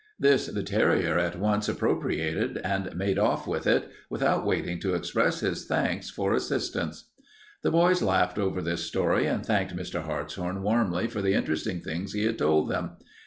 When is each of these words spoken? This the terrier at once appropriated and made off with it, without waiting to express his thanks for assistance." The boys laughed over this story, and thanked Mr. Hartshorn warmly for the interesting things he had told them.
This 0.19 0.47
the 0.47 0.63
terrier 0.63 1.19
at 1.19 1.37
once 1.37 1.69
appropriated 1.69 2.57
and 2.63 2.95
made 2.95 3.19
off 3.19 3.45
with 3.45 3.67
it, 3.67 3.91
without 4.09 4.47
waiting 4.47 4.79
to 4.79 4.95
express 4.95 5.41
his 5.41 5.65
thanks 5.67 6.09
for 6.09 6.33
assistance." 6.33 7.11
The 7.61 7.69
boys 7.69 8.01
laughed 8.01 8.39
over 8.39 8.63
this 8.63 8.83
story, 8.83 9.27
and 9.27 9.45
thanked 9.45 9.75
Mr. 9.75 10.01
Hartshorn 10.01 10.63
warmly 10.63 11.05
for 11.07 11.21
the 11.21 11.35
interesting 11.35 11.81
things 11.81 12.13
he 12.13 12.23
had 12.23 12.39
told 12.39 12.67
them. 12.67 12.93